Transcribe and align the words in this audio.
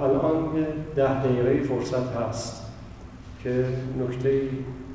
الان 0.00 0.56
یه 0.56 0.66
ده 0.96 1.22
دقیقه 1.22 1.62
فرصت 1.62 2.16
هست 2.16 2.66
که 3.42 3.66
نکته 4.00 4.40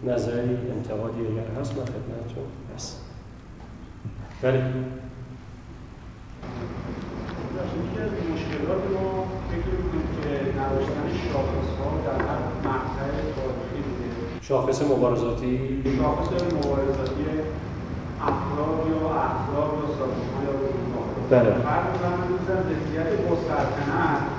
نظری 0.03 0.57
انتقادی 0.75 1.21
اگر 1.21 1.61
هست 1.61 1.77
من 1.77 1.85
خدمتتون 1.85 2.43
هست. 2.75 3.03
بله. 4.41 4.63
مشکلات 8.33 8.83
ما 8.93 9.25
فکر 9.49 9.69
می‌کنیم 9.77 10.07
که 10.17 10.59
نداشتن 10.59 11.07
شاخص 11.31 11.69
ها 11.79 11.89
در 12.05 12.25
هر 12.27 12.41
مقطع 12.65 13.09
تاریخی 13.35 13.81
بوده؟ 13.87 14.09
شاخص 14.41 14.81
مبارزاتی؟ 14.81 15.83
شاخص 15.97 16.43
مبارزاتی 16.53 17.25
افراد 18.21 18.79
یا 18.91 19.01
احزاب 19.25 19.69
یا 19.79 19.87
سازمان 19.97 20.39
یا 20.45 20.53
گروه‌ها 20.61 21.01
بله. 21.29 21.51
فرض 21.63 21.85
می‌کنم 21.93 22.17
مثلا 22.35 22.61
ضدیت 22.69 23.29
با 23.29 23.35
سلطنت 23.35 24.36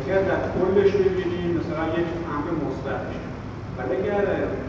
اگر 0.00 0.20
در 0.30 0.40
کلش 0.54 0.90
ببینیم 0.92 1.50
مثلا 1.58 1.84
یک 1.98 2.08
امر 2.34 2.48
مثبت 2.64 3.00
میشه. 3.08 3.24
ولی 3.78 3.94
اگر 4.00 4.24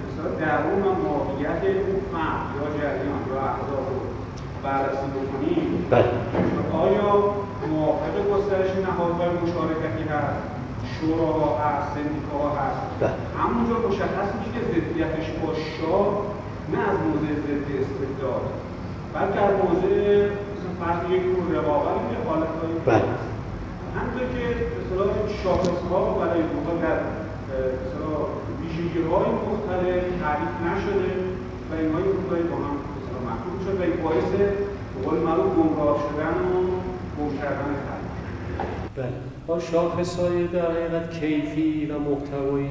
مثلا 0.06 0.30
درون 0.42 0.82
و 0.88 0.92
ماهیت 1.04 1.62
اون 1.88 2.00
فرد 2.12 2.46
یا 2.56 2.66
جریان 2.78 3.22
یا 3.30 3.38
احزاب 3.52 3.86
رو 3.92 4.00
بررسی 4.64 5.08
بکنیم 5.18 5.88
بله. 5.90 6.10
آیا 6.84 7.10
موافق 7.70 8.16
گسترش 8.32 8.72
نهادهای 8.88 9.30
مشارکتی 9.44 10.04
هست؟ 10.14 10.44
شوراها 10.94 11.50
هست 11.64 11.88
سندیکاها 11.96 12.50
هست. 12.60 12.82
بله. 13.00 13.10
همونجا 13.40 13.76
مشخص 13.88 14.30
میشه 14.38 14.52
که 14.56 14.62
ضدیتش 14.72 15.28
با 15.42 15.54
شاه 15.54 16.08
نه 16.72 16.80
از 16.90 16.98
موضع 17.06 17.32
ضد 17.46 17.68
استبداد 17.82 18.46
بلکه 19.16 19.40
از 19.48 19.54
موضع 19.64 19.94
مثلا 20.54 20.72
فرض 20.82 21.12
یک 21.12 21.24
نوع 21.34 21.46
رقابت 21.60 22.00
که 22.10 22.18
حالتهای 22.30 22.74
بله. 22.86 23.35
همونطور 23.98 24.26
که 24.36 24.46
مثلا 24.80 25.06
شاخصها 25.44 26.00
برای 26.20 26.42
گروه‌ها 26.50 26.74
در 26.86 27.00
مثلا 27.84 28.12
ویژگی‌های 28.62 29.30
مختلف 29.48 30.04
تعریف 30.22 30.54
نشده 30.68 31.12
و 31.70 31.72
اینها 31.80 32.00
یک 32.00 32.06
گروه‌هایی 32.06 32.44
با 32.52 32.56
هم 32.66 32.76
مثلا 32.96 33.20
مخلوط 33.30 33.58
شد 33.66 33.76
و 33.80 33.84
این 33.84 34.04
باعث 34.04 34.30
به 34.34 35.08
قول 35.10 35.20
معروف 35.20 35.56
گمراه 35.56 35.98
شدن 36.08 36.36
و 36.46 36.52
گم 37.18 37.38
کردن 37.38 37.76
بله. 38.96 39.08
با 39.48 39.60
شاخص 39.60 40.20
های 40.20 40.48
در 40.48 40.72
حقیقت 40.72 41.20
کیفی 41.20 41.86
و 41.86 42.00
محتوایی 42.00 42.70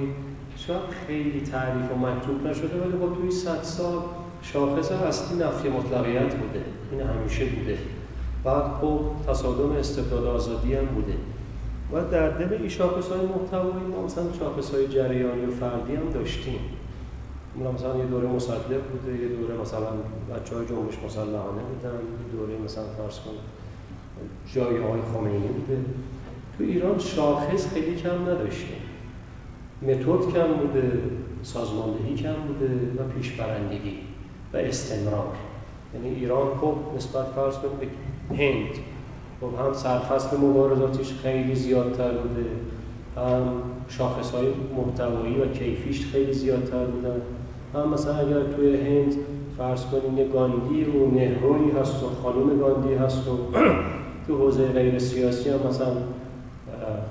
شاید 0.56 0.80
خیلی 1.06 1.40
تعریف 1.40 1.92
و 1.92 2.06
مکتوب 2.06 2.46
نشده 2.46 2.80
ولی 2.80 2.92
خب 2.92 3.20
توی 3.20 3.30
صد 3.30 3.62
سال 3.62 3.98
شاخص 4.42 4.92
اصلی 4.92 5.38
نفی 5.38 5.68
مطلقیت 5.68 6.34
بوده. 6.34 6.64
این 6.92 7.00
همیشه 7.00 7.44
بوده. 7.44 7.78
بعد 8.44 8.64
خب 8.80 9.00
تصادم 9.28 9.72
استبداد 9.72 10.24
آزادی 10.24 10.74
هم 10.74 10.84
بوده. 10.84 11.14
و 11.92 12.10
در 12.10 12.30
دل 12.30 12.54
این 12.54 12.68
شاخص 12.68 13.08
های 13.08 13.26
محتوایی 13.26 13.86
ما 13.86 14.02
مثلا 14.02 14.24
شاخص 14.38 14.74
های 14.74 14.88
جریانی 14.88 15.46
و 15.46 15.50
فردی 15.50 15.94
هم 15.94 16.10
داشتیم. 16.14 16.60
مثلا 17.74 17.96
یه 17.98 18.04
دوره 18.04 18.28
مسلح 18.28 18.78
بوده 18.92 19.18
یه 19.22 19.28
دوره 19.28 19.60
مثلا 19.60 19.86
بچه 20.34 20.56
های 20.56 20.66
جنبش 20.66 20.98
مسلحانه 21.06 21.62
بودن 21.62 21.94
یه 21.94 22.38
دوره 22.38 22.58
مثلا 22.64 22.84
فرض 22.84 23.18
کن 23.20 23.30
جای 24.54 24.84
آقای 24.84 25.00
خمینی 25.12 25.48
بوده. 25.48 25.78
تو 26.58 26.64
ایران 26.64 26.98
شاخص 26.98 27.72
خیلی 27.74 27.96
کم 27.96 28.22
نداشتیم. 28.22 28.76
متد 29.82 30.32
کم 30.34 30.52
بوده 30.52 31.02
سازماندهی 31.42 32.14
کم 32.14 32.34
بوده 32.34 32.74
و 32.98 33.08
پیشبرندگی 33.08 33.98
و 34.52 34.56
استمرار. 34.56 35.32
یعنی 35.94 36.08
ایران 36.08 36.58
خب 36.60 36.76
نسبت 36.96 37.24
فرض 37.24 37.56
به 37.56 37.68
هند. 38.30 38.74
خب 39.40 39.66
هم 39.66 39.72
سرفصل 39.72 40.36
مبارزاتش 40.36 41.12
خیلی 41.22 41.54
زیادتر 41.54 42.10
بوده 42.10 42.46
هم 43.16 43.42
شاخص 43.88 44.30
های 44.30 44.46
محتوایی 44.76 45.40
و 45.40 45.46
کیفیش 45.46 46.06
خیلی 46.06 46.32
زیادتر 46.32 46.84
بودن. 46.84 47.20
هم 47.74 47.88
مثلا 47.88 48.14
اگر 48.14 48.42
توی 48.56 48.76
هند 48.76 49.14
فرض 49.58 49.84
کنید 49.84 50.32
گاندی 50.32 50.84
و 50.84 51.06
نهروی 51.06 51.70
هست 51.80 52.02
و 52.02 52.06
خانم 52.22 52.58
گاندی 52.58 52.94
هست 52.94 53.28
و 53.28 53.38
تو 54.26 54.38
حوزه 54.38 54.66
غیر 54.66 54.98
سیاسی 54.98 55.50
هم 55.50 55.58
مثلا 55.68 55.92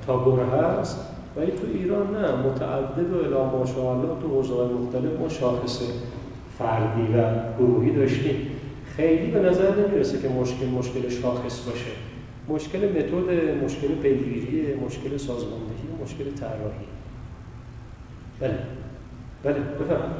تاگور 0.07 0.39
هست 0.39 1.07
ولی 1.37 1.51
تو 1.51 1.67
ایران 1.73 2.07
نه. 2.11 2.35
متعدد 2.35 3.13
و 3.13 3.17
الی 3.17 3.57
ماشاءالله 3.57 4.07
تو 4.21 4.27
حوزه 4.27 4.53
مختلف 4.53 5.19
ما 5.19 5.29
شاخص 5.29 5.81
فردی 6.59 7.13
و 7.13 7.23
گروهی 7.59 7.91
داشتیم. 7.91 8.35
خیلی 8.97 9.31
به 9.31 9.39
نظر 9.39 9.75
نمی‌رسه 9.75 10.21
که 10.21 10.29
مشکل 10.29 10.65
مشکل 10.65 11.09
شاخص 11.09 11.59
باشه. 11.69 11.91
مشکل 12.49 12.77
متد 12.77 13.63
مشکل 13.63 13.87
پیگیری 13.87 14.75
مشکل 14.85 15.17
سازماندهی 15.17 15.87
مشکل 16.03 16.23
طراحی. 16.39 16.87
بله. 18.39 18.59
بله 19.43 19.59
بفرمایید. 19.59 20.19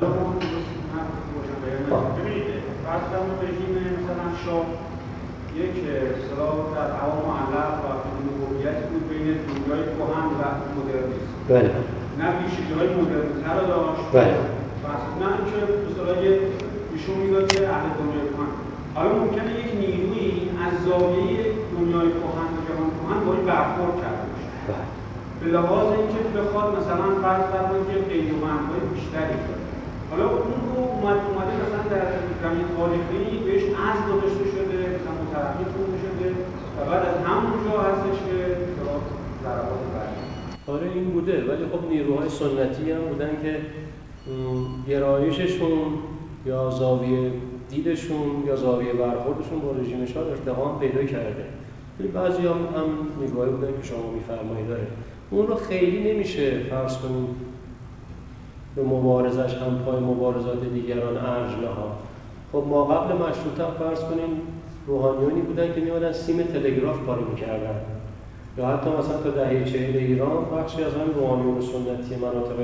ببینید 2.17 2.43
فرض 2.85 3.03
رژیم 3.43 3.73
مثلا 3.97 4.27
شاه 4.45 4.65
یک 5.55 5.75
اصطلاح 6.15 6.55
در 6.75 6.89
عوام 7.03 7.27
علق 7.39 7.75
و 7.85 7.87
هویت 8.45 8.79
بود 8.89 9.09
بین 9.09 9.27
دنیای 9.27 9.83
کهن 9.95 10.27
و 10.39 10.43
مدرنیسم. 10.75 11.37
بله. 11.49 11.71
نه 12.19 12.27
ویژگی‌های 12.39 12.87
مدرن‌تر 12.87 13.55
رو 13.59 13.67
داشت. 13.67 14.03
بله. 14.13 14.35
اینکه 15.37 15.59
به 15.65 15.73
اصطلاح 15.89 16.25
یه 16.25 16.39
ایشون 16.93 17.15
می‌داد 17.15 17.47
که 17.51 17.69
اهل 17.69 17.89
دنیای 17.99 18.27
کهن 18.33 18.53
حالا 18.95 19.11
ممکنه 19.19 19.51
یک 19.61 19.71
نیرویی 19.81 20.49
از 20.65 20.73
زاویه 20.85 21.41
دنیای 21.73 22.09
کهن 22.19 22.49
و 22.55 22.59
جهان 22.67 22.89
کهن 22.97 23.19
با 23.25 23.31
این 23.33 23.45
برخورد 23.51 23.95
کرده 24.01 24.25
باشه. 24.31 24.49
بله. 24.69 24.87
به 25.39 25.47
لحاظ 25.55 25.87
اینکه 25.99 26.21
بخواد 26.37 26.67
مثلا 26.77 27.07
فرض 27.23 27.43
فرمایید 27.53 27.85
که 27.89 27.97
قیدومندهای 28.11 28.83
بیشتری 28.93 29.37
داره. 29.45 29.65
حالا 30.11 30.25
اون 30.29 30.59
رو 30.67 30.79
اومد 30.95 31.19
اومده 31.27 31.53
مثلا 31.63 31.83
در 31.93 32.05
زمین 32.43 32.67
تاریخی 32.77 33.23
بهش 33.45 33.63
از 33.89 33.97
گذاشته 34.09 34.45
شده 34.53 34.77
مثلا 34.95 35.13
مترقی 35.21 35.65
خونده 35.73 35.97
شده 36.03 36.27
و 36.75 36.79
بعد 36.89 37.03
از 37.11 37.17
همونجا 37.27 37.75
هستش 37.87 38.17
که 38.27 38.37
ضربات 39.43 39.83
برمی 39.93 40.23
آره 40.67 40.87
این 40.95 41.05
بوده. 41.13 41.37
ولی 41.49 41.65
خب 41.71 41.81
نیروهای 41.89 42.29
سنتی 42.29 42.91
هم 42.91 43.01
بودن 43.09 43.33
که 43.43 43.53
گرایششون 44.87 45.87
یا 46.45 46.69
زاویه 46.69 47.31
دیدشون 47.75 48.43
یا 48.47 48.55
زاویه 48.55 48.93
برخوردشون 48.93 49.59
با 49.59 49.71
رژیم 49.81 50.05
شاه 50.05 50.27
ارتقام 50.27 50.79
پیدا 50.79 51.03
کرده. 51.03 51.45
ولی 51.99 52.07
بعضی 52.07 52.41
هم, 52.41 52.47
هم 52.47 52.89
نیروهایی 53.21 53.51
بودن 53.51 53.67
که 53.67 53.87
شما 53.87 54.11
میفرمایید. 54.11 54.67
داره 54.67 54.87
اون 55.31 55.47
رو 55.47 55.55
خیلی 55.55 56.13
نمیشه 56.13 56.59
فرض 56.69 56.97
کنیم 56.97 57.27
به 58.75 58.83
مبارزش 58.83 59.53
هم 59.53 59.79
پای 59.85 59.99
مبارزات 59.99 60.63
دیگران 60.73 61.17
ارج 61.17 61.51
نهاد. 61.51 61.95
خب 62.51 62.63
ما 62.69 62.85
قبل 62.85 63.13
مشروطه 63.13 63.77
فرض 63.79 63.99
کنیم 63.99 64.41
روحانیونی 64.87 65.41
بودن 65.41 65.73
که 65.73 65.81
میمدن 65.81 66.11
سیم 66.11 66.43
تلگراف 66.43 67.05
کاری 67.05 67.23
می‌کردن. 67.23 67.75
یا 68.57 68.67
حتی 68.67 68.89
مثلا 68.89 69.17
تا 69.17 69.29
دهه 69.29 69.63
چهل 69.63 69.97
ایران 69.97 70.45
بخشی 70.57 70.83
از 70.83 70.93
همین 70.93 71.13
روحانیون 71.13 71.61
سنتی 71.61 72.15
مناطق 72.15 72.57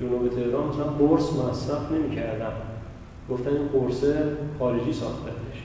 جنوب 0.00 0.28
تهران 0.28 0.68
مثلا 0.68 0.84
قرص 0.84 1.32
مصرف 1.32 1.92
نمی‌کردن. 1.92 2.52
گفتن 3.30 3.50
این 3.50 3.68
قرصه 3.72 4.14
خارجی 4.58 4.92
ساختنش 4.92 5.58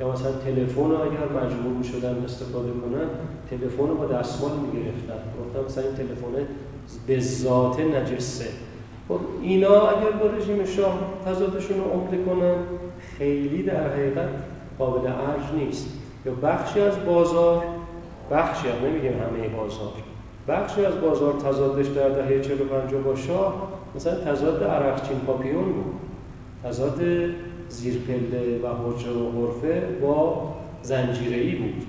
یا 0.00 0.12
مثلا 0.12 0.32
تلفن 0.32 0.80
اگر 0.80 1.44
مجبور 1.44 1.72
می‌شدن 1.78 2.24
استفاده 2.24 2.70
کنن 2.70 3.06
تلفن 3.50 3.88
رو 3.88 3.94
با 3.94 4.06
دستمال 4.06 4.50
می‌گرفتن. 4.52 5.22
گفتن 5.40 5.64
مثلا 5.66 5.84
این 5.84 5.94
تلفن 5.94 6.46
به 7.06 7.20
ذات 7.20 7.80
نجسه. 7.80 8.46
خب 9.08 9.18
اینا 9.42 9.88
اگر 9.88 10.10
با 10.10 10.26
رژیم 10.26 10.64
شاه 10.64 10.98
تضادشون 11.26 11.76
رو 11.78 11.84
عمده 11.84 12.24
کنن 12.24 12.54
خیلی 13.18 13.62
در 13.62 13.90
حقیقت 13.90 14.28
قابل 14.78 15.06
ارج 15.06 15.64
نیست. 15.64 15.88
یا 16.26 16.32
بخشی 16.32 16.80
از 16.80 17.04
بازار 17.06 17.64
بخشی 18.30 18.68
هم 18.68 18.86
نمیگیم 18.86 19.12
همه 19.12 19.48
بازار. 19.48 19.92
بخشی 20.48 20.84
از 20.84 21.00
بازار 21.00 21.32
تضادش 21.32 21.86
در 21.86 22.08
دهه 22.08 22.40
45 22.40 22.94
با 22.94 23.14
شاه 23.14 23.68
مثلا 23.96 24.14
تضاد 24.14 24.64
عرقچین 24.64 25.18
پاپیون 25.18 25.64
بود. 25.64 25.91
تضاد 26.64 27.00
زیرپله 27.68 28.60
و 28.62 28.66
حجره 28.66 29.12
و 29.12 29.30
غرفه 29.30 29.82
با 30.02 30.52
زنجیره‌ای 30.82 31.54
بود. 31.54 31.86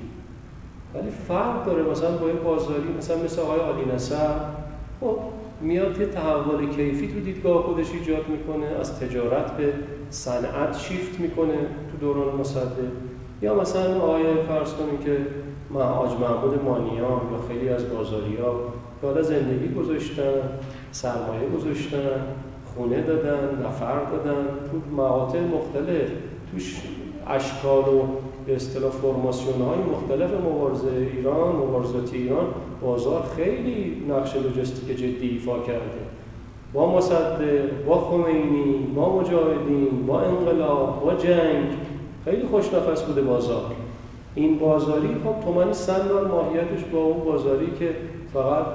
ولی 0.96 1.10
فرق 1.10 1.66
داره. 1.66 1.84
مثلا 1.84 2.18
با 2.18 2.28
یه 2.28 2.34
بازاری 2.34 2.94
مثلا 2.98 3.24
مثل 3.24 3.42
آقای 3.42 3.60
علی 3.60 3.96
نصر 3.96 4.36
خب 5.02 5.18
میاد 5.62 6.00
یه 6.00 6.06
تحول 6.06 6.70
کیفی 6.70 7.08
تو 7.08 7.20
دیدگاه 7.20 7.64
خودش 7.64 7.92
ایجاد 7.92 8.28
می‌کنه 8.28 8.66
از 8.66 9.00
تجارت 9.00 9.58
به 9.58 9.74
صنعت 10.10 10.78
شیفت 10.78 11.20
می‌کنه 11.20 11.58
تو 11.92 11.98
دوران 12.02 12.36
مصدق. 12.36 12.92
یا 13.42 13.56
مثلا 13.56 14.02
آقای 14.02 14.24
فرض 14.48 14.74
کنیم 14.74 14.98
که 14.98 15.18
حاج 15.74 16.12
محمود 16.12 16.64
مانیان 16.64 17.22
یا 17.32 17.40
خیلی 17.48 17.70
از 17.70 17.90
بازاری 17.94 18.36
ها 18.36 18.74
که 19.02 19.08
حالا 19.08 19.22
زندگی 19.22 19.74
گذاشتن 19.74 20.34
سرمایه 20.92 21.50
گذاشتن 21.50 22.22
خونه 22.76 23.02
دادن 23.02 23.66
نفر 23.66 24.00
دادن 24.04 24.44
تو 24.72 24.96
مقاطع 25.02 25.40
مختلف 25.40 26.10
توش 26.52 26.82
اشکال 27.28 27.94
و 27.94 28.02
به 28.46 28.56
اصطلاح 28.56 28.92
فرماسیون 28.92 29.62
های 29.62 29.80
مختلف 29.80 30.30
مبارزه 30.34 30.90
ایران 31.16 31.56
مبارزاتی 31.56 32.18
ایران 32.18 32.46
بازار 32.82 33.24
خیلی 33.36 34.06
نقش 34.10 34.36
لوجستیک 34.36 34.98
جدی 34.98 35.30
ایفا 35.30 35.60
کرده. 35.60 36.04
با 36.74 36.98
مصدق 36.98 37.40
با 37.88 37.98
خمینی 37.98 38.88
با 38.96 39.20
مجاهدین 39.20 40.06
با 40.08 40.22
انقلاب 40.22 41.02
با 41.04 41.14
جنگ 41.14 41.68
خیلی 42.26 42.48
خوشنفس 42.52 43.04
بوده 43.04 43.22
بازار. 43.22 43.72
این 44.36 44.60
بازاری 44.60 45.08
خب 45.08 45.46
تومانی 45.46 45.74
سندار 45.74 46.28
ماهیتش 46.28 46.84
با 46.94 47.00
اون 47.00 47.24
بازاری 47.24 47.72
که 47.80 47.96
فقط 48.34 48.66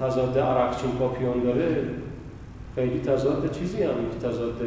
تضاد 0.00 0.38
عرقچین 0.38 0.90
پاپیون 0.90 1.40
داره 1.44 1.76
خیلی 2.78 3.00
تضاد 3.00 3.50
چیزی 3.50 3.82
هم 3.82 3.90
تضاد 4.22 4.60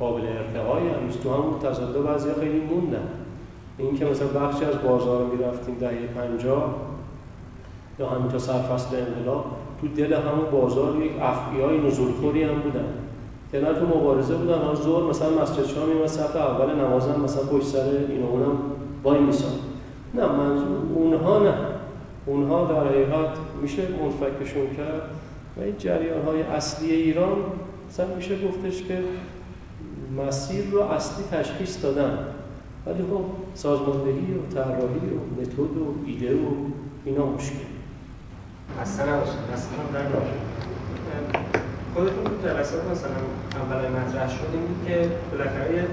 قابل 0.00 0.22
ارتقایی 0.26 0.88
هم 0.88 1.04
نیست. 1.06 1.22
تو 1.22 1.34
همون 1.34 1.58
تضاد 1.58 2.04
بعضی 2.04 2.28
خیلی 2.40 2.60
موندن. 2.60 3.08
این 3.78 3.96
که 3.98 4.04
مثلا 4.04 4.28
بخشی 4.28 4.64
از 4.64 4.82
بازار 4.82 5.26
می‌رفتیم 5.26 5.74
دهه 5.80 6.06
پنجاه 6.06 6.74
یا 7.98 8.08
همین 8.08 8.28
تا 8.28 8.38
سرفصل 8.38 8.96
انقلاب 8.96 9.44
تو 9.80 9.88
دل 9.88 10.12
همون 10.12 10.50
بازار 10.52 11.02
یک 11.02 11.12
افعی 11.20 11.60
های 11.60 11.78
نزولخوری 11.78 12.42
هم 12.42 12.54
بودن. 12.54 12.88
نه 13.54 13.78
تو 13.78 13.86
مبارزه 13.86 14.34
بودن 14.34 14.58
ها 14.58 14.74
زور 14.74 15.10
مثلا 15.10 15.42
مسجد 15.42 15.66
شما 15.66 15.86
میمون 15.86 16.06
صف 16.06 16.36
اول 16.36 16.74
نمازم 16.74 17.20
مثلا 17.20 17.42
پشت 17.42 17.66
سر 17.66 17.88
این 18.08 18.22
اونم 18.22 18.58
وای 19.04 19.20
میسان 19.20 19.50
نه 20.14 20.26
منظور 20.26 20.78
اونها 20.94 21.38
نه. 21.38 21.54
اونها 22.26 22.64
در 22.64 22.86
حقیقت 22.86 23.28
میشه 23.62 23.82
منفکشون 23.82 24.66
کرد. 24.76 25.02
و 25.56 25.60
این 25.60 25.74
جریان 25.78 26.22
های 26.22 26.42
اصلی 26.42 26.92
ایران 26.92 27.38
مثلا 27.88 28.14
میشه 28.14 28.48
گفتش 28.48 28.82
که 28.82 28.98
مسیر 30.18 30.64
رو 30.70 30.80
اصلی 30.80 31.24
تشخیص 31.30 31.82
دادن. 31.82 32.18
ولی 32.86 33.02
خب 33.02 33.24
سازماندهی 33.54 34.34
و 34.34 34.54
طراحی 34.54 35.10
و 35.10 35.40
متد 35.40 35.58
و 35.58 35.94
ایده 36.06 36.34
و 36.34 36.48
اینا 37.04 37.26
مشکل. 37.26 37.56
اصلا 38.82 39.04
اصلا 39.54 39.78
در 39.92 40.06
خودتون 41.94 42.24
تو 42.24 42.48
جلسات 42.48 42.90
مثلا 42.90 43.10
اول 43.62 43.88
مطرح 43.88 44.28
شد 44.30 44.46
این 44.52 44.62
بود 44.62 44.88
که 44.88 45.10
بالاخره 45.30 45.74
یه 45.74 45.84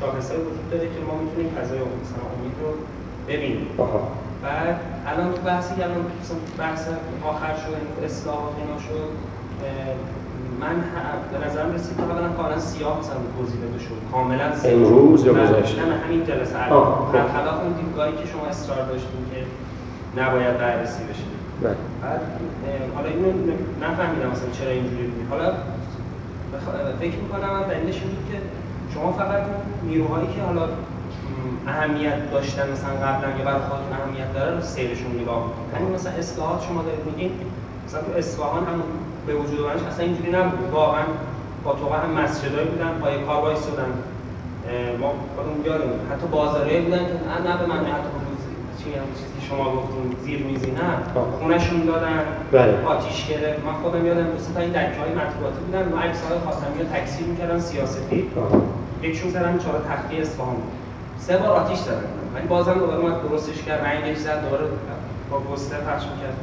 شاخصهایی 0.00 0.42
وجود 0.42 0.70
داره 0.70 0.84
که 0.84 1.00
ما 1.06 1.22
می‌تونیم 1.22 1.50
فضای 1.50 1.78
مثلا 1.78 2.24
امید 2.38 2.52
رو 2.62 2.70
ببینیم. 3.28 3.66
بعد 4.42 4.76
الان 5.06 5.32
تو 5.32 5.42
بحثی 5.42 5.74
که 5.74 5.84
الان 5.84 6.04
بحث 6.58 6.88
آخر 7.28 7.54
شد 7.54 8.04
اصلاحات 8.04 8.52
اینا 8.58 8.78
شد 8.78 9.10
من 10.60 10.76
به 11.32 11.46
نظرم 11.46 11.74
رسید 11.74 11.96
که 11.96 12.02
اولا 12.02 12.28
کاملا 12.28 12.58
سیاه 12.58 12.98
مثلا 12.98 13.14
توضیح 13.38 13.60
داده 13.60 13.78
شد 13.78 13.98
کاملا 14.12 14.56
سیاه. 14.56 14.74
امروز 14.74 15.24
یا 15.26 15.32
گذشته؟ 15.32 15.84
نه 15.84 15.96
همین 16.06 16.24
جلسه. 16.24 16.54
خب. 16.68 17.12
برخلاف 17.12 17.62
اون 17.62 17.72
دیدگاهی 17.72 18.12
که 18.12 18.26
شما 18.32 18.46
اصرار 18.46 18.86
داشتیم 18.86 19.22
که 19.32 19.40
نباید 20.22 20.58
بررسی 20.58 21.02
بشه. 21.04 21.28
بعد 22.02 22.20
حالا 22.94 23.08
اینو 23.08 23.28
نفهمیدم 23.82 24.30
مثلا 24.30 24.50
چرا 24.52 24.70
اینجوری 24.70 25.06
بود. 25.06 25.26
حالا 25.30 25.52
فکر 27.00 27.16
می‌کنم 27.16 27.62
دلیلش 27.70 28.02
این 28.02 28.10
بود 28.10 28.32
که 28.32 28.38
شما 28.94 29.12
فقط 29.12 29.42
نیروهایی 29.86 30.26
که 30.26 30.42
حالا 30.42 30.62
اهمیت 31.66 32.30
داشتن 32.30 32.70
مثلا 32.72 32.90
قبلا 32.90 33.28
یا 33.38 33.44
برای 33.44 33.60
خودتون 33.68 33.92
اهمیت 33.92 34.34
داره 34.34 34.56
رو 34.56 34.62
سیرشون 34.62 35.20
نگاه 35.20 35.44
می‌کنید 35.46 35.72
یعنی 35.74 35.94
مثلا 35.94 36.12
اصلاحات 36.12 36.62
شما 36.62 36.82
دارید 36.82 37.04
میگین 37.06 37.30
مثلا 37.86 38.00
تو 38.00 38.12
اصفهان 38.18 38.64
هم 38.64 38.82
به 39.26 39.34
وجود 39.34 39.60
اومدنش 39.60 39.82
اصلا 39.82 40.04
اینجوری 40.04 40.30
نبود. 40.30 40.70
واقعا 40.72 41.04
با 41.64 41.72
تو 41.72 41.88
هم 41.88 42.10
مسجدایی 42.10 42.68
بودن 42.68 42.98
پای 43.00 43.24
کار 43.24 43.42
وایسادن 43.44 43.90
ما 45.00 45.14
خودمون 45.36 45.64
یادم 45.64 45.90
حتی 46.12 46.26
بازارهایی 46.26 46.80
بودن 46.80 46.98
که 46.98 47.12
نه 47.46 47.56
به 47.56 47.66
من 47.66 47.78
حتی 47.78 48.08
چی 48.78 48.94
هم 48.94 49.08
چیزی 49.14 49.40
که 49.40 49.46
شما 49.48 49.64
گفتین 49.76 50.16
زیر 50.24 50.42
میزی 50.42 50.70
نه 50.70 50.90
خونشون 51.40 51.80
دادن 51.84 52.24
بله. 52.52 52.84
آتیش 52.86 53.26
گرفت. 53.26 53.64
من 53.66 53.72
خودم 53.82 54.06
یادم 54.06 54.22
دو 54.24 54.54
تا 54.54 54.60
این 54.60 54.70
دکه 54.70 55.00
های 55.00 55.10
مطبوعاتی 55.10 55.60
بودن 55.66 55.92
و 55.92 55.96
عکس 55.96 56.22
های 56.22 56.38
خاصمی 56.38 56.78
رو 56.82 56.88
تکثیر 56.94 57.26
می‌کردن 57.26 57.60
سیاستی 57.60 58.30
یکشون 59.02 59.30
زدن 59.30 59.58
چهار 59.58 59.84
تختی 59.88 60.20
اصفهان 60.20 60.56
سه 61.18 61.36
بار 61.36 61.50
آتیش 61.50 61.78
زدن 61.78 62.04
ولی 62.34 62.46
بازم 62.46 62.74
دوباره 62.74 62.98
اومد 62.98 63.28
درستش 63.28 63.62
کرد 63.62 63.84
رنگش 63.84 64.16
زد 64.16 64.42
دوباره 64.44 64.64
با 65.30 65.40
گسته 65.40 65.76
پخش 65.76 66.04
می‌کرد. 66.06 66.36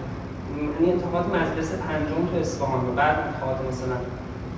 این 0.79 0.91
انتخابات 0.91 1.25
مجلس 1.25 1.71
پنجم 1.71 2.27
تو 2.31 2.39
اصفهان 2.39 2.79
و 2.89 2.91
بعد 2.95 3.15
انتخابات 3.27 3.57
مثلا 3.71 3.95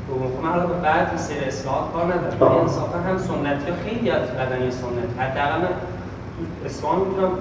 دوم. 0.07 0.27
خب 0.37 0.43
من 0.45 0.67
به 0.67 0.73
بعد 0.73 1.07
این 1.07 1.17
سری 1.17 1.39
اصلاحات 1.39 1.93
کار 1.93 2.05
ندارم. 2.05 2.37
ولی 2.41 2.59
انصافا 2.59 2.97
هم 2.99 3.17
سنتی 3.17 3.69
ها 3.69 3.75
خیلی 3.85 4.09
از 4.09 4.29
بدنی 4.29 4.71
سنت 4.71 5.19
حداقل 5.19 5.61
من 5.61 5.67
تو 5.67 6.65
اصفهان 6.65 6.99
می‌تونم 6.99 7.31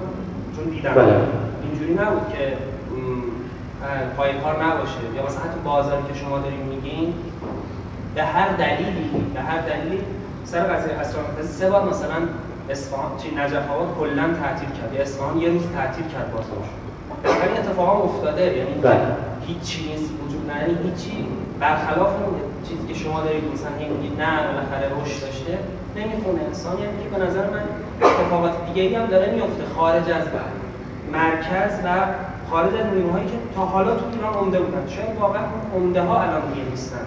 چون 0.55 0.65
دیدم. 0.65 0.93
بله. 0.93 1.21
اینجوری 1.63 1.93
نبود 1.93 2.33
که 2.33 2.57
پای 4.17 4.33
کار 4.33 4.63
نباشه. 4.63 4.99
یا 5.15 5.25
مثلا 5.25 5.41
حتی 5.41 5.59
بازاری 5.65 6.03
که 6.07 6.13
شما 6.13 6.39
داریم 6.39 6.59
میگین 6.59 7.13
به 8.15 8.23
هر 8.23 8.47
دلیلی 8.47 9.09
به 9.33 9.41
هر 9.41 9.61
دلیلی 9.61 9.99
سر 10.45 10.59
قضیه 10.59 10.93
اسرار 10.93 11.25
سه 11.43 11.69
بار 11.69 11.89
مثلا 11.89 12.15
اصفهان 12.69 13.17
چی 13.17 13.35
نجف 13.35 13.71
آباد 13.71 13.95
کلا 13.99 14.33
تعطیل 14.41 14.69
کرد. 14.69 15.01
اصفهان 15.01 15.37
یه 15.37 15.49
روز 15.49 15.61
تعطیل 15.75 16.07
کرد 16.07 16.31
بازارش 16.31 16.69
این 17.23 17.57
اتفاقا 17.57 18.03
افتاده. 18.03 18.57
یعنی 18.57 18.73
بله. 18.81 18.99
هیچی 19.47 19.89
نیست 19.89 20.11
وجود 20.25 20.51
نه 20.51 20.61
یعنی 20.61 20.89
هیچی. 20.89 21.27
برخلاف 21.59 22.09
اون 22.23 22.33
چیزی 22.67 22.87
که 22.87 22.93
شما 22.93 23.21
دارید 23.21 23.43
مثلا 23.53 23.71
میگید 23.79 24.21
نه 24.21 24.31
بالاخره 24.47 24.85
رشد 25.01 25.21
داشته. 25.21 25.57
نمی‌خونه. 25.95 26.41
انسان 26.43 26.79
یعنی 26.79 27.03
که 27.03 27.09
به 27.17 27.25
نظر 27.25 27.49
من 27.49 27.63
اتفاقات 28.01 28.51
دیگه 28.73 28.99
هم 28.99 29.05
داره 29.05 29.33
میفته 29.33 29.63
خارج 29.75 30.09
از 30.09 30.25
مرکز 31.13 31.73
و 31.85 31.89
خارج 32.49 32.73
از 32.75 32.93
نیروهایی 32.93 33.25
که 33.25 33.37
تا 33.55 33.65
حالا 33.65 33.95
تو 33.95 34.05
ایران 34.13 34.33
عمده 34.33 34.59
بودن. 34.59 34.87
شاید 34.87 35.17
واقعا 35.19 35.41
اون 35.73 35.83
عمده 35.83 36.01
ها 36.01 36.21
الان 36.21 36.41
دیگه 36.53 36.69
نیستن. 36.69 37.05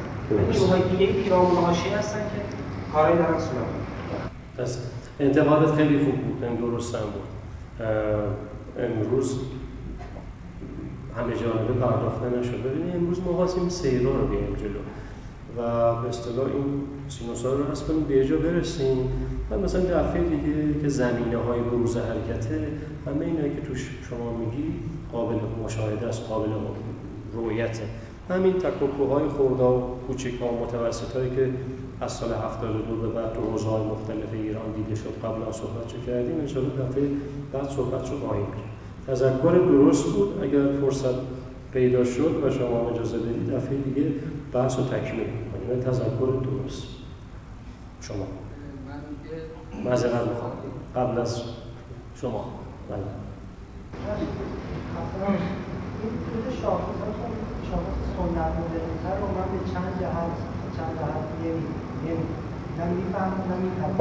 نیروهای 0.50 0.82
دیگه 0.82 1.06
پیرامون 1.12 1.64
حاشیه 1.64 1.98
هستن 1.98 2.18
که 2.18 2.40
کارهای 2.92 3.18
دارن 3.18 3.38
صورت 3.38 3.80
انتقادت 5.20 5.72
خیلی 5.74 5.98
خوب 5.98 6.14
بود. 6.14 6.58
درست 6.58 6.94
هم 6.94 7.00
بود. 7.00 7.22
امروز 8.78 9.38
همه 11.16 11.32
جانبه 11.36 11.72
پرداخته 11.72 12.38
نشد. 12.38 12.62
ببینید 12.62 12.96
امروز 12.96 13.20
ما 13.20 13.32
خواستیم 13.32 13.68
سیرا 13.68 14.16
رو 14.16 14.26
بیاریم 14.26 14.54
جلو. 14.54 14.80
و 15.56 15.94
به 16.02 16.08
اصطلاح 16.08 16.46
این 16.46 16.82
سینوسا 17.08 17.54
رو 17.54 17.64
هست 17.64 17.86
کنیم 17.86 18.00
به 18.00 18.26
جا 18.26 18.36
برسیم. 18.36 18.98
و 19.50 19.58
مثلا 19.58 19.80
دفعه 19.80 20.22
دیگه 20.22 20.80
که 20.82 20.88
زمینه 20.88 21.36
های 21.36 21.60
بروز 21.60 21.96
حرکته 21.96 22.68
همه 23.06 23.26
اینایی 23.26 23.54
که 23.54 23.60
توش 23.60 23.90
شما 24.10 24.36
میگی 24.36 24.72
قابل 25.12 25.36
مشاهده 25.64 26.06
است 26.06 26.22
قابل 26.28 26.50
رویته 27.32 27.82
همین 28.30 28.52
تکوکوهای 28.52 29.28
خوردا 29.28 29.78
و 29.78 29.98
کوچک 30.06 30.40
ها 30.40 30.46
و 30.46 30.64
متوسط 30.64 31.16
هایی 31.16 31.30
که 31.30 31.50
از 32.00 32.12
سال 32.12 32.32
72 32.32 32.96
به 32.96 33.08
بعد 33.08 33.32
تو 33.32 33.70
های 33.70 33.82
مختلف 33.82 34.32
ایران 34.32 34.72
دیده 34.76 34.94
شد 34.94 35.14
قبل 35.24 35.48
از 35.48 35.56
صحبت 35.56 35.86
چه 35.86 35.98
کردیم 36.06 36.40
ان 36.40 36.46
دفعه 36.46 37.02
بعد 37.52 37.68
صحبت 37.68 38.10
رو 38.10 38.18
خواهیم 38.18 38.46
تذکر 39.06 39.52
درست 39.52 40.04
بود 40.04 40.42
اگر 40.42 40.80
فرصت 40.80 41.14
پیدا 41.72 42.04
شد 42.04 42.44
و 42.44 42.50
شما 42.50 42.90
اجازه 42.90 43.18
بدید 43.18 43.54
دفعه 43.54 43.76
دیگه 43.76 44.12
بحث 44.52 44.78
رو 44.78 44.84
تکمیل 44.84 45.26
کنیم 45.26 45.80
تذکر 45.80 46.40
درست. 46.42 46.82
شما. 48.00 48.26
معذرت 49.84 50.28
می‌خوام 50.28 50.52
قبل 50.96 51.20
از 51.20 51.42
شما. 52.14 52.44
بله. 52.90 52.98
شاخص 56.62 57.00
سنت 58.16 58.52
مدرنتر 58.58 59.20
رو 59.20 59.26
من 59.26 59.58
به 59.58 59.72
چند 59.72 60.00
جهت 60.00 60.59
چند 61.00 61.24
جهت 61.40 61.58
نمیفهم 62.78 63.32
نمیفهم 63.50 63.94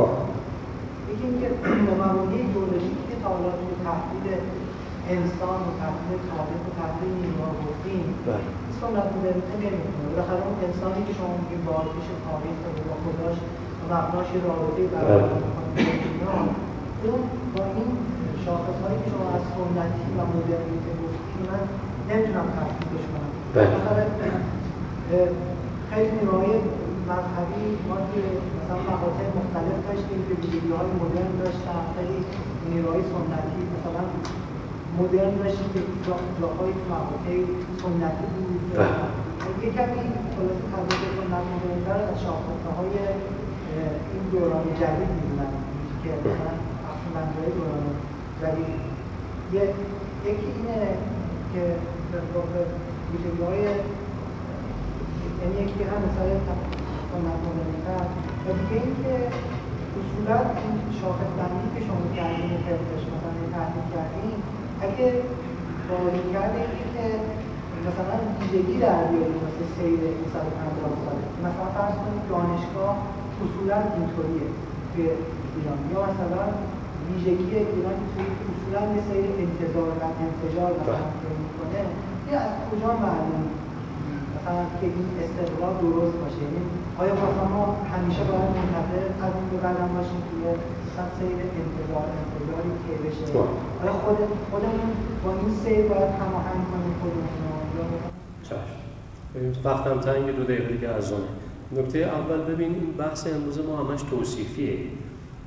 یکی 1.12 1.26
اینکه 1.30 1.48
مبانی 1.90 2.38
ایدئولوژیکی 2.42 3.04
که 3.10 3.16
تا 3.22 3.28
حالا 3.34 3.50
توی 3.60 3.72
تحلیل 3.88 4.26
انسان 5.16 5.60
و 5.68 5.70
تحلیل 5.82 6.20
تاریخ 6.32 6.62
و 6.68 6.72
تحلیل 6.82 7.14
نیروها 7.22 7.52
گفتیم. 7.66 8.06
سنت 8.80 9.08
مدرنیته 9.16 9.56
نمی‌کنه 9.64 10.06
بالاخره 10.10 10.42
اون 10.48 10.58
انسانی 10.68 11.02
که 11.08 11.14
شما 11.18 11.32
میگیم 11.40 11.62
با 11.68 11.72
آتیش 11.82 12.08
تاریخ 12.26 12.58
و 12.90 12.94
خداش 13.04 13.38
و 13.82 13.84
مبناش 13.92 14.30
رابطه 14.46 14.84
برقرار 14.94 15.30
می‌کنه. 15.44 15.68
اون 17.04 17.22
با 17.54 17.64
این 17.76 17.90
شاخص 18.46 18.78
هایی 18.84 18.98
که 19.02 19.08
شما 19.14 19.28
از 19.38 19.44
سنتی 19.56 20.06
و 20.18 20.20
مدرنیته 20.34 20.92
گفتیم 21.02 21.42
من 21.50 21.64
نمی‌تونم 22.10 22.48
تحلیلش 22.58 23.06
کنم. 23.12 23.32
بالاخره 23.56 24.06
خیلی 25.92 26.12
نیروهای 26.18 26.56
مذهبی 27.12 27.64
ما 27.90 27.98
که 28.12 28.22
مثلا 28.58 28.78
مقاطع 28.92 29.26
مختلف 29.40 29.78
داشتیم 29.88 30.20
که 30.28 30.34
ویژگی 30.42 30.72
های 30.78 30.92
مدرن 31.02 31.32
داشتن 31.44 31.82
خیلی 31.96 32.20
نیروهای 32.70 33.04
سنتی 33.14 33.62
مثلا 33.76 34.04
مدرن 35.00 35.34
داشتیم 35.44 35.70
که 35.74 35.82
جاهای 36.40 36.74
مقاطع 36.94 37.36
سنتی 37.82 38.26
بود. 38.34 38.62
یه 39.64 39.70
کمی 39.78 40.02
خلاصه 40.36 40.66
تضاد 40.74 41.02
سنت 41.18 41.46
مدرنتر 41.54 42.00
از 42.12 42.18
شاخصه 42.26 42.70
های 42.78 42.94
این 44.14 44.24
دوران 44.32 44.66
جدید 44.82 45.12
می‌دونم 45.18 45.52
که 46.04 46.10
مثلا 46.26 46.54
های 47.38 47.52
دوران 47.58 47.86
ولی 48.42 48.66
یکی 50.28 50.50
اینه 50.58 50.82
که 51.54 51.62
واقع 52.36 52.62
ویژگی 53.12 53.44
های 53.44 53.64
یعنی 55.40 55.56
یکی 55.64 55.82
هم 55.90 56.00
مثال 56.08 56.30
سنت 57.12 57.40
مدرنیتر 57.46 58.06
و 58.44 58.48
دیگه 58.60 58.78
اینکه 58.86 59.14
اصولا 60.00 60.38
این 60.62 60.76
شاخص 61.02 61.32
بندی 61.40 61.68
که 61.74 61.82
شما 61.88 62.04
کردین 62.18 62.52
فرقش 62.66 63.04
مثلا 63.14 63.44
تحلیل 63.56 63.86
کردین 63.94 64.36
اگه 64.86 65.08
باید 65.88 66.18
کرده 66.34 66.62
که 66.94 67.04
مثلا 67.88 68.16
ویژگی 68.40 68.78
در 68.86 69.04
بیاریم 69.12 69.40
مثل 69.48 69.62
سیر 69.76 70.02
150 70.34 70.94
ساله 71.04 71.26
مثلا 71.46 71.68
فرض 71.76 71.96
کنید 72.04 72.24
دانشگاه 72.34 72.96
اصولا 73.44 73.78
اینطوریه 73.96 74.48
توی 74.92 75.06
ایران 75.56 75.80
یا 75.94 76.00
مثلا 76.10 76.44
ویژگی 77.08 77.56
ایران 77.74 77.98
توی 78.12 78.26
اصولا 78.52 78.82
یه 78.96 79.02
سری 79.10 79.28
انتظار 79.46 79.94
و 80.02 80.04
انفجار 80.26 80.72
مثلا. 80.80 81.02
می‌کنه 81.46 81.82
یه 82.30 82.36
از 82.46 82.54
کجا 82.70 82.92
معلوم 83.06 83.46
که 84.80 84.86
این 84.96 85.08
استقلال 85.24 85.74
درست 85.84 86.16
باشه. 86.22 86.40
یعنی 86.46 86.62
آیا 87.02 87.14
مثلا 87.22 87.48
ما 87.56 87.64
همیشه 87.94 88.24
باید 88.30 88.52
منتظر 88.58 89.04
از 89.26 89.34
این 89.38 89.48
به 89.52 89.58
بعدم 89.64 89.90
باشیم 89.98 90.22
که 90.28 90.36
مثلا 90.86 91.06
سیر 91.18 91.38
انتظار 91.62 92.06
انتظاری 92.22 92.72
که 92.84 92.94
بشه؟ 93.04 93.26
بله. 93.34 93.54
آیا 93.82 93.94
خود 94.04 94.20
خودمون 94.52 94.92
با 95.24 95.30
این 95.40 95.52
سیر 95.64 95.82
باید 95.92 96.12
هماهنگ 96.22 96.62
کنیم 96.72 96.94
خودمون 97.02 97.30
چشم. 98.48 98.78
وقتم 99.64 100.00
تنگ 100.00 100.36
دو 100.38 100.44
دقیقه 100.44 100.74
دیگه 100.74 100.90
ارزانه 100.90 101.32
نکته 101.78 102.00
اول 102.00 102.42
ببین 102.54 102.74
این 102.74 102.92
بحث 102.98 103.28
امروز 103.28 103.60
ما 103.60 103.78
همش 103.78 104.02
توصیفیه. 104.02 104.78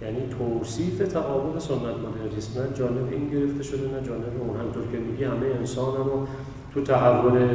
یعنی 0.02 0.20
توصیف 0.38 0.98
تقابل 1.08 1.58
سنت 1.58 1.78
مدرنیسم 1.80 2.60
نه 2.62 2.66
جانب 2.74 3.08
این 3.12 3.28
گرفته 3.28 3.62
شده 3.62 3.86
نه 3.94 4.06
جانب 4.06 4.32
اون. 4.40 4.60
همطور 4.60 4.82
که 4.92 4.98
میگی 4.98 5.24
همه 5.24 5.46
انسان 5.58 5.94
هم 5.96 6.26
تو 6.74 6.80
تحول 6.82 7.48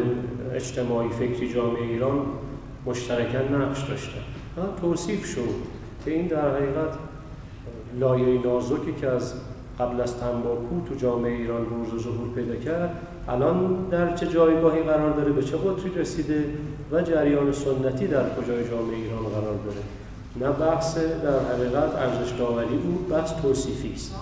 اجتماعی 0.53 1.09
فکری 1.09 1.53
جامعه 1.53 1.83
ایران 1.83 2.25
مشترکا 2.86 3.39
نقش 3.39 3.83
داشته. 3.89 4.19
توصیف 4.81 5.25
شد 5.25 5.50
که 6.05 6.12
این 6.12 6.27
در 6.27 6.51
حقیقت 6.51 6.97
لایه 8.00 8.41
نازکی 8.43 8.93
که 9.01 9.07
از 9.07 9.33
قبل 9.79 10.01
از 10.01 10.17
تنباکو 10.17 10.81
تو 10.89 10.95
جامعه 10.95 11.31
ایران 11.31 11.65
روز 11.65 11.93
و 11.93 12.00
ظهور 12.00 12.29
پیدا 12.36 12.55
کرد 12.55 12.89
الان 13.27 13.88
در 13.91 14.15
چه 14.15 14.27
جایگاهی 14.27 14.83
قرار 14.83 15.12
داره 15.12 15.31
به 15.31 15.43
چه 15.43 15.57
قدری 15.57 15.95
رسیده 15.95 16.45
و 16.91 17.01
جریان 17.01 17.51
سنتی 17.51 18.07
در 18.07 18.29
کجای 18.29 18.69
جامعه 18.69 18.95
ایران 18.95 19.24
قرار 19.24 19.55
داره. 19.65 19.81
نه 20.41 20.65
بحث 20.65 20.97
در 20.97 21.39
حقیقت 21.39 21.95
ارزش 21.95 22.31
داوری 22.31 22.77
بود 22.77 23.09
بحث 23.09 23.33
توصیفی 23.41 23.93
است. 23.93 24.15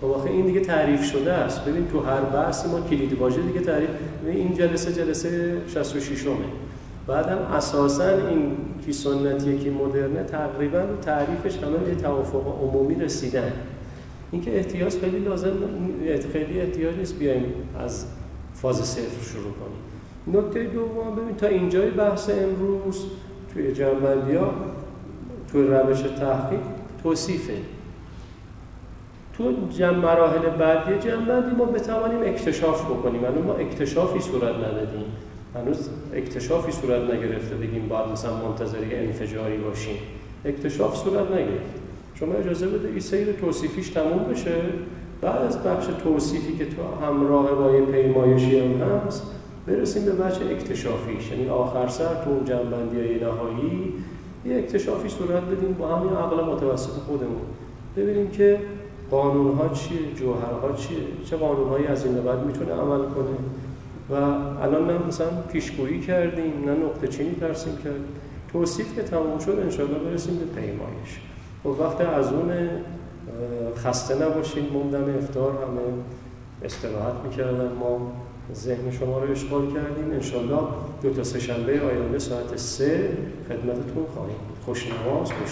خب 0.00 0.26
این 0.26 0.46
دیگه 0.46 0.60
تعریف 0.60 1.04
شده 1.04 1.32
است. 1.32 1.64
ببین 1.64 1.88
تو 1.88 2.00
هر 2.00 2.20
بحث 2.20 2.66
ما 2.66 2.80
کلید 2.80 3.12
واژه 3.12 3.42
دیگه 3.42 3.60
تعریف 3.60 3.90
این 4.26 4.54
جلسه 4.54 4.92
جلسه 4.92 5.56
66 5.68 6.26
همه 6.26 6.34
بعدم 7.06 7.38
اساسا 7.38 8.08
این 8.08 8.56
کی 8.86 8.92
سنتیه 8.92 9.58
کی 9.58 9.70
مدرنه 9.70 10.22
تقریبا 10.22 10.82
تعریفش 11.02 11.58
همه 11.58 11.76
به 11.76 11.94
توافق 11.94 12.62
عمومی 12.62 12.94
رسیدن. 12.94 13.52
اینکه 14.30 14.56
احتیاج 14.56 14.92
خیلی 15.00 15.18
لازم 15.18 15.52
خیلی 16.32 16.60
احتیاج 16.60 16.96
نیست 16.96 17.18
بیایم 17.18 17.44
از 17.78 18.06
فاز 18.54 18.76
صفر 18.76 19.24
شروع 19.24 19.52
کنیم. 19.52 20.40
نکته 20.40 20.64
دوم 20.64 21.16
ببین 21.16 21.36
تا 21.36 21.46
اینجای 21.46 21.90
بحث 21.90 22.30
امروز 22.30 23.04
توی 23.54 23.72
جنبندی 23.72 24.34
ها 24.34 24.54
توی 25.54 25.66
روش 25.66 26.00
تحقیق 26.00 26.60
توصیفه. 27.02 27.56
تو 29.36 29.52
جمع 29.70 29.98
مراحل 29.98 30.48
بعدی 30.58 31.08
جنبندی 31.08 31.56
ما 31.56 31.64
بتوانیم 31.64 32.20
اکتشاف 32.22 32.84
بکنیم. 32.84 33.24
اما 33.24 33.40
ما 33.40 33.54
اکتشافی 33.54 34.20
صورت 34.20 34.54
ندادیم. 34.54 35.04
هنوز 35.54 35.88
اکتشافی 36.14 36.72
صورت 36.72 37.02
نگرفته 37.02 37.54
بگیم 37.54 37.88
باید 37.88 38.08
مثلا 38.08 38.36
منتظری 38.36 38.94
انفجاری 38.94 39.56
باشیم. 39.56 39.96
اکتشاف 40.44 40.96
صورت 40.96 41.30
نگرفت. 41.30 41.74
شما 42.14 42.34
اجازه 42.34 42.66
بده 42.66 42.88
این 42.88 43.00
سیر 43.00 43.32
توصیفیش 43.32 43.88
تموم 43.88 44.24
بشه. 44.30 44.54
بعد 45.20 45.42
از 45.42 45.62
بخش 45.62 45.86
توصیفی 46.04 46.56
که 46.56 46.64
تو 46.64 47.06
همراه 47.06 47.54
با 47.54 47.76
یه 47.76 47.84
پیمایشی 47.84 48.60
هم 48.60 48.72
هست 48.72 49.22
برسیم 49.66 50.04
به 50.04 50.12
بخش 50.12 50.36
اکتشافیش. 50.50 51.30
یعنی 51.30 51.48
آخر 51.48 51.88
سر 51.88 52.24
تو 52.24 52.30
اون 52.30 52.44
جنبندی 52.44 53.00
های 53.00 53.20
نهایی 53.20 53.94
یه 54.46 54.58
اکتشافی 54.58 55.08
صورت 55.08 55.42
بدیم 55.42 55.72
با 55.72 55.96
همین 55.96 56.12
عقل 56.12 56.44
متوسط 56.44 56.90
خودمون. 56.90 57.42
ببینیم 57.96 58.30
که 58.30 58.60
قانون 59.10 59.56
ها 59.56 59.68
چیه 59.68 59.98
جوهرها 60.14 60.72
چیه 60.72 60.98
چه 61.24 61.36
قانون 61.36 61.68
هایی 61.68 61.86
از 61.86 62.06
این 62.06 62.14
بعد 62.14 62.46
می‌تونه 62.46 62.72
عمل 62.72 62.98
کنه. 62.98 63.36
و 64.10 64.14
الان 64.62 64.86
نه 64.86 65.06
مثلا 65.08 65.28
پیشگویی 65.52 66.00
کردیم 66.00 66.52
نه 66.66 66.72
نقطه 66.72 67.08
چینی 67.08 67.34
ترسیم 67.34 67.76
کرد. 67.76 68.00
توصیف 68.52 68.94
که 68.94 69.02
تموم 69.02 69.38
شد 69.38 69.58
انشاءالله 69.62 69.98
برسیم 69.98 70.36
به 70.36 70.60
پیمایش. 70.60 71.20
و 71.64 71.68
خب 71.68 71.80
وقت 71.80 72.00
از 72.00 72.32
اون 72.32 72.50
خسته 73.76 74.14
نباشیم 74.26 74.66
موندن 74.72 75.18
افتار 75.18 75.50
همه 75.50 75.80
استراحت 76.64 77.14
می‌کردن. 77.24 77.72
ما 77.80 78.12
ذهن 78.52 78.90
شما 78.90 79.18
رو 79.18 79.30
اشغال 79.30 79.66
کردیم. 79.66 80.10
انشالله 80.12 80.60
دو 81.02 81.10
تا 81.10 81.24
سه 81.24 81.40
شنبه 81.40 81.80
آینده 81.80 82.18
ساعت 82.18 82.56
سه 82.56 83.08
خدمتتون 83.48 84.06
خواهیم 84.14 84.36
خوش 84.64 84.86
نماز 84.86 85.32
خوش 85.32 85.50